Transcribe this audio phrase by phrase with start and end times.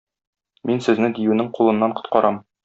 [0.69, 2.43] Мин сезне диюнең кулыннан коткарам.